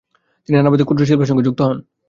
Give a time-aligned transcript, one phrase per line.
[0.43, 1.77] তিনি নানাবিধ ক্ষুদ্র শিল্পের সঙ্গে যুক্ত হন।